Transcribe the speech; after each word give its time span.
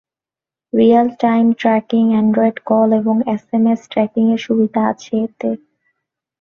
Real 0.73 1.07
time 1.21 1.45
tracking, 1.59 2.03
Android 2.13 2.57
call 2.69 2.89
এবং 3.01 3.15
SMS 3.33 3.81
ট্র্যাকিংয়ের 3.91 4.41
সুবিধা 4.45 4.81
আছে 4.91 5.13
এতে। 5.25 5.49